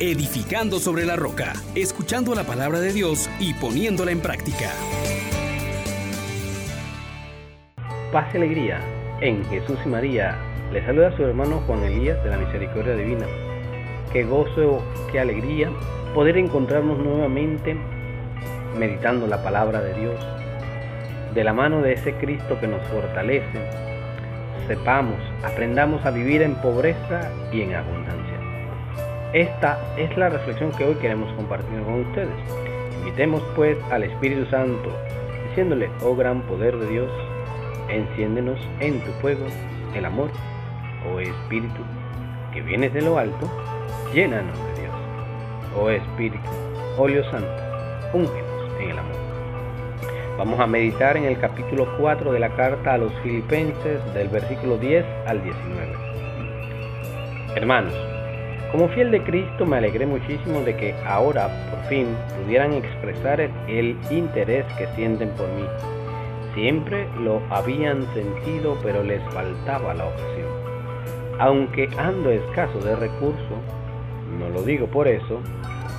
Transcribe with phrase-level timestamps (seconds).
[0.00, 4.70] edificando sobre la roca, escuchando la palabra de Dios y poniéndola en práctica.
[8.12, 8.80] Paz y alegría
[9.20, 10.36] en Jesús y María.
[10.72, 13.26] Le saluda a su hermano Juan Elías de la Misericordia Divina.
[14.12, 14.82] Qué gozo,
[15.12, 15.70] qué alegría
[16.14, 17.76] poder encontrarnos nuevamente
[18.78, 20.26] meditando la palabra de Dios,
[21.34, 23.70] de la mano de ese Cristo que nos fortalece.
[24.66, 28.35] Sepamos, aprendamos a vivir en pobreza y en abundancia.
[29.36, 32.30] Esta es la reflexión que hoy queremos compartir con ustedes.
[33.00, 34.90] Invitemos pues al Espíritu Santo,
[35.50, 37.10] diciéndole, oh gran poder de Dios,
[37.90, 39.44] enciéndenos en tu fuego
[39.94, 40.30] el amor,
[41.12, 41.82] oh Espíritu,
[42.50, 43.46] que vienes de lo alto,
[44.14, 44.94] llénanos de Dios.
[45.78, 46.48] Oh Espíritu,
[46.96, 47.62] óleo santo,
[48.14, 49.16] úngenos en el amor.
[50.38, 54.78] Vamos a meditar en el capítulo 4 de la carta a los filipenses del versículo
[54.78, 55.92] 10 al 19.
[57.54, 58.15] Hermanos,
[58.72, 62.08] como fiel de Cristo me alegré muchísimo de que ahora por fin
[62.42, 65.64] pudieran expresar el interés que sienten por mí.
[66.54, 70.48] Siempre lo habían sentido pero les faltaba la ocasión.
[71.38, 73.58] Aunque ando escaso de recursos,
[74.38, 75.40] no lo digo por eso,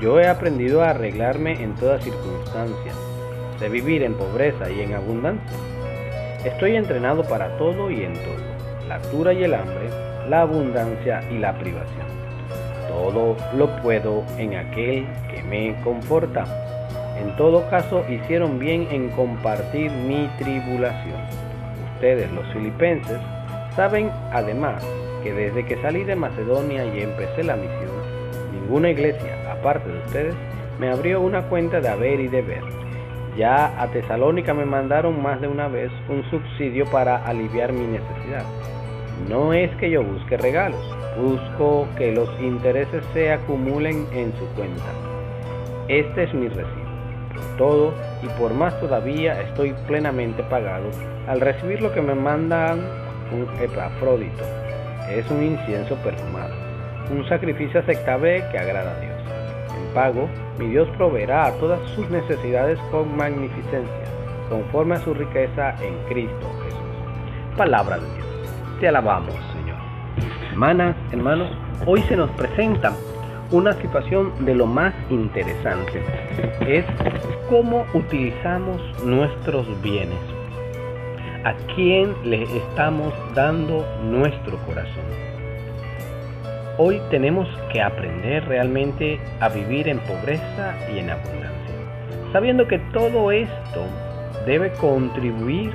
[0.00, 2.92] yo he aprendido a arreglarme en toda circunstancia,
[3.58, 5.56] de vivir en pobreza y en abundancia.
[6.44, 9.88] Estoy entrenado para todo y en todo, la altura y el hambre,
[10.28, 12.19] la abundancia y la privación.
[12.90, 16.44] Todo lo puedo en aquel que me conforta.
[17.20, 21.20] En todo caso, hicieron bien en compartir mi tribulación.
[21.94, 23.20] Ustedes, los filipenses,
[23.76, 24.84] saben además
[25.22, 27.92] que desde que salí de Macedonia y empecé la misión,
[28.52, 30.34] ninguna iglesia, aparte de ustedes,
[30.80, 32.64] me abrió una cuenta de haber y deber.
[33.36, 38.44] Ya a Tesalónica me mandaron más de una vez un subsidio para aliviar mi necesidad.
[39.28, 40.84] No es que yo busque regalos,
[41.20, 44.90] Busco que los intereses se acumulen en su cuenta.
[45.86, 46.90] Este es mi recibo.
[47.34, 50.88] Por todo y por más todavía estoy plenamente pagado
[51.28, 52.80] al recibir lo que me mandan
[53.32, 54.44] un epafrodito.
[55.10, 56.54] Es un incienso perfumado,
[57.10, 59.20] un sacrificio aceptable que agrada a Dios.
[59.76, 60.26] En pago,
[60.58, 64.04] mi Dios proveerá a todas sus necesidades con magnificencia,
[64.48, 67.56] conforme a su riqueza en Cristo Jesús.
[67.58, 68.26] Palabra de Dios.
[68.80, 69.34] Te alabamos,
[70.50, 71.48] Hermanas, hermanos,
[71.86, 72.92] hoy se nos presenta
[73.52, 76.02] una situación de lo más interesante.
[76.66, 76.84] Es
[77.48, 80.18] cómo utilizamos nuestros bienes.
[81.44, 85.04] ¿A quién le estamos dando nuestro corazón?
[86.78, 91.74] Hoy tenemos que aprender realmente a vivir en pobreza y en abundancia,
[92.32, 93.84] sabiendo que todo esto
[94.46, 95.72] debe contribuir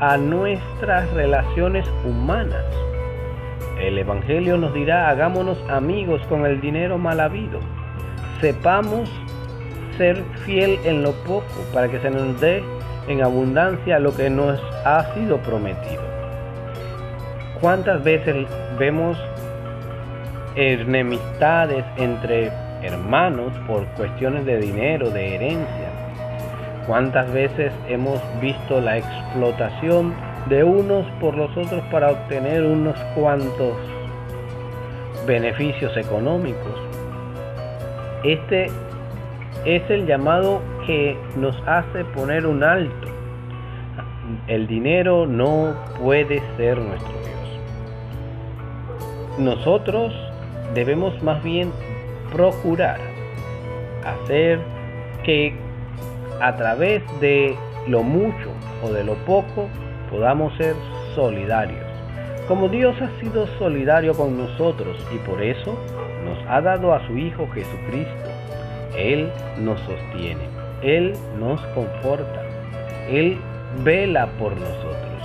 [0.00, 2.64] a nuestras relaciones humanas
[3.80, 7.60] el Evangelio nos dirá, hagámonos amigos con el dinero mal habido.
[8.40, 9.10] Sepamos
[9.96, 12.62] ser fiel en lo poco para que se nos dé
[13.08, 16.02] en abundancia lo que nos ha sido prometido.
[17.60, 18.46] ¿Cuántas veces
[18.78, 19.18] vemos
[20.54, 22.52] enemistades entre
[22.82, 25.88] hermanos por cuestiones de dinero, de herencia?
[26.86, 30.14] ¿Cuántas veces hemos visto la explotación
[30.48, 33.76] de unos por los otros para obtener unos cuantos
[35.26, 36.72] beneficios económicos.
[38.24, 38.66] Este
[39.64, 43.08] es el llamado que nos hace poner un alto.
[44.46, 47.60] El dinero no puede ser nuestro Dios.
[49.38, 50.14] Nosotros
[50.74, 51.70] debemos más bien
[52.32, 53.00] procurar
[54.04, 54.60] hacer
[55.24, 55.54] que
[56.40, 57.54] a través de
[57.86, 58.50] lo mucho
[58.84, 59.68] o de lo poco
[60.10, 60.74] podamos ser
[61.14, 61.84] solidarios.
[62.46, 65.78] Como Dios ha sido solidario con nosotros y por eso
[66.24, 68.30] nos ha dado a su Hijo Jesucristo,
[68.96, 70.44] Él nos sostiene,
[70.82, 72.42] Él nos conforta,
[73.08, 73.38] Él
[73.84, 75.22] vela por nosotros,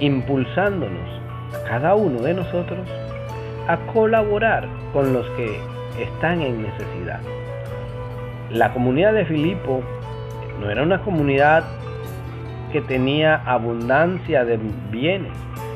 [0.00, 1.08] impulsándonos
[1.54, 2.88] a cada uno de nosotros
[3.68, 5.60] a colaborar con los que
[6.00, 7.20] están en necesidad.
[8.50, 9.82] La comunidad de Filipo
[10.60, 11.64] no era una comunidad
[12.72, 14.58] que tenía abundancia de
[14.90, 15.32] bienes,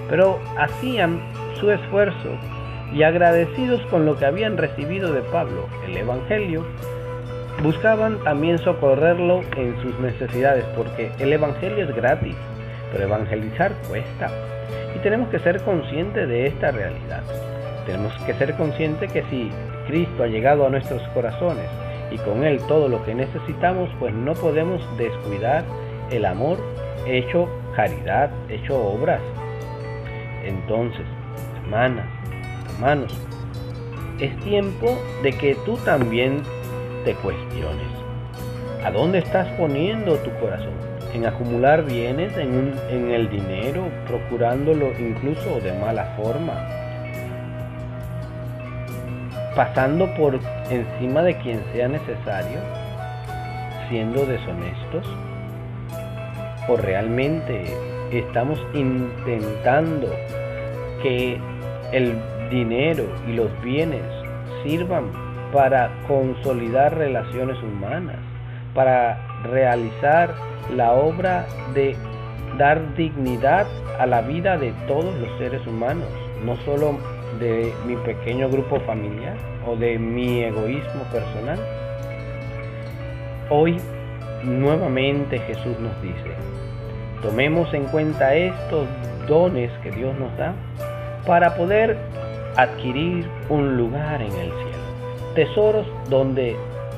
[0.08, 1.20] pero hacían
[1.58, 2.30] su esfuerzo
[2.92, 6.64] y agradecidos con lo que habían recibido de Pablo, el Evangelio,
[7.62, 12.34] buscaban también socorrerlo en sus necesidades, porque el Evangelio es gratis,
[12.90, 14.28] pero evangelizar cuesta.
[14.96, 17.22] Y tenemos que ser conscientes de esta realidad.
[17.86, 19.50] Tenemos que ser conscientes que si
[19.86, 21.66] Cristo ha llegado a nuestros corazones
[22.10, 25.64] y con Él todo lo que necesitamos, pues no podemos descuidar
[26.10, 26.58] el amor
[27.06, 29.20] hecho caridad, hecho obras.
[30.44, 31.06] Entonces,
[31.62, 32.06] hermanas,
[32.74, 33.12] hermanos,
[34.20, 36.42] es tiempo de que tú también
[37.04, 37.86] te cuestiones.
[38.84, 40.72] ¿A dónde estás poniendo tu corazón?
[41.14, 46.66] ¿En acumular bienes, en, en el dinero, procurándolo incluso de mala forma?
[49.56, 50.38] ¿Pasando por
[50.70, 52.60] encima de quien sea necesario?
[53.88, 55.06] ¿Siendo deshonestos?
[56.68, 57.64] ¿O realmente
[58.12, 60.08] estamos intentando
[61.02, 61.38] que
[61.92, 62.14] el
[62.50, 64.02] dinero y los bienes
[64.62, 65.04] sirvan
[65.52, 68.16] para consolidar relaciones humanas,
[68.74, 70.34] para realizar
[70.74, 71.96] la obra de
[72.58, 73.66] dar dignidad
[73.98, 76.08] a la vida de todos los seres humanos,
[76.44, 76.98] no solo
[77.38, 79.36] de mi pequeño grupo familiar
[79.66, 81.58] o de mi egoísmo personal.
[83.48, 83.80] Hoy
[84.44, 86.30] nuevamente Jesús nos dice,
[87.22, 88.86] tomemos en cuenta estos
[89.28, 90.54] dones que Dios nos da
[91.26, 91.96] para poder
[92.56, 95.34] adquirir un lugar en el cielo.
[95.34, 96.56] Tesoros donde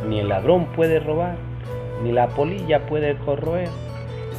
[0.08, 1.36] ni el ladrón puede robar,
[2.02, 3.68] ni la polilla puede corroer,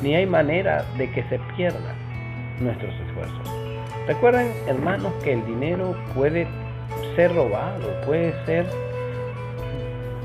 [0.02, 1.96] ni hay manera de que se pierdan
[2.60, 3.50] nuestros esfuerzos.
[4.08, 6.48] Recuerden, hermanos, que el dinero puede
[7.16, 8.66] ser robado, puede ser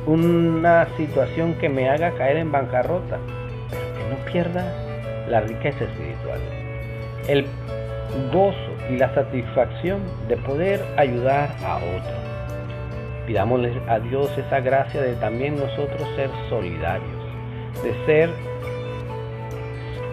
[0.08, 3.18] una situación que me haga caer en bancarrota,
[3.68, 4.64] pero que no pierda
[5.28, 6.40] la riqueza espiritual.
[7.28, 7.46] El
[8.32, 12.18] gozo y la satisfacción de poder ayudar a otros.
[13.26, 17.22] Pidámosle a Dios esa gracia de también nosotros ser solidarios,
[17.82, 18.30] de ser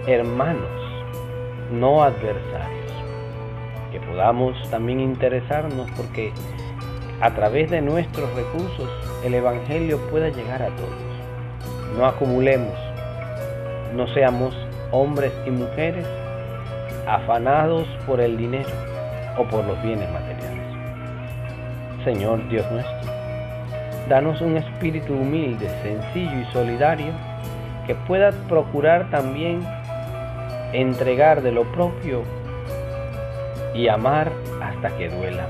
[0.08, 0.70] hermanos,
[1.72, 2.92] no adversarios.
[3.94, 6.34] Que podamos también interesarnos porque
[7.26, 8.88] a través de nuestros recursos
[9.24, 11.98] el Evangelio pueda llegar a todos.
[11.98, 12.78] No acumulemos,
[13.96, 14.56] no seamos
[14.92, 16.06] hombres y mujeres
[17.08, 18.70] afanados por el dinero
[19.40, 20.68] o por los bienes materiales.
[22.04, 23.12] Señor Dios nuestro,
[24.08, 27.12] danos un espíritu humilde, sencillo y solidario
[27.88, 29.66] que pueda procurar también
[30.74, 32.22] entregar de lo propio
[33.74, 34.32] y amar
[34.62, 35.48] hasta que duela,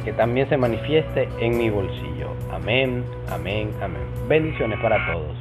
[0.00, 2.34] que también se manifieste en mi bolsillo.
[2.50, 4.02] Amén, amén, amén.
[4.28, 5.36] Bendiciones para todos.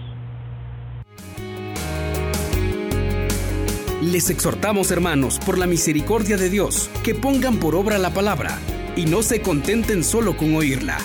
[4.02, 8.58] Les exhortamos, hermanos, por la misericordia de Dios, que pongan por obra la palabra
[8.96, 10.98] y no se contenten solo con oírla.